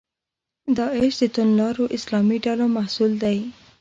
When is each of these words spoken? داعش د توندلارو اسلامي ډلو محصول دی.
داعش 0.77 1.13
د 1.21 1.23
توندلارو 1.35 1.83
اسلامي 1.97 2.37
ډلو 2.45 2.65
محصول 2.75 3.11
دی. 3.23 3.37